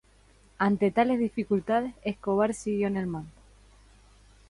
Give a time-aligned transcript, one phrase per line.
[0.57, 3.29] Ante tales dificultades, Escobar siguió en el mando.